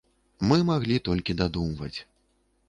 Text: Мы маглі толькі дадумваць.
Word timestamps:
Мы 0.51 0.55
маглі 0.69 0.97
толькі 1.09 1.37
дадумваць. 1.43 1.93